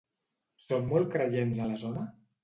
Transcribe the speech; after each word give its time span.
Són 0.67 0.87
molt 0.93 1.11
creients 1.15 1.59
a 1.65 1.67
la 1.73 1.77
zona? 1.83 2.07